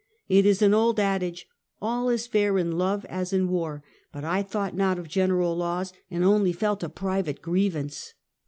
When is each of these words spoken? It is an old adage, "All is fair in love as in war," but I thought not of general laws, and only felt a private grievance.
It 0.27 0.47
is 0.47 0.63
an 0.63 0.73
old 0.73 0.99
adage, 0.99 1.47
"All 1.79 2.09
is 2.09 2.25
fair 2.25 2.57
in 2.57 2.75
love 2.75 3.05
as 3.05 3.31
in 3.33 3.49
war," 3.49 3.83
but 4.11 4.23
I 4.23 4.41
thought 4.41 4.75
not 4.75 4.97
of 4.97 5.07
general 5.07 5.55
laws, 5.55 5.93
and 6.09 6.23
only 6.23 6.53
felt 6.53 6.81
a 6.81 6.89
private 6.89 7.39
grievance. 7.39 8.15